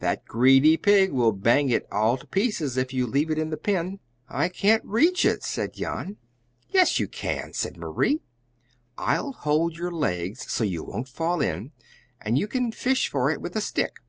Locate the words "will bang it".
1.12-1.86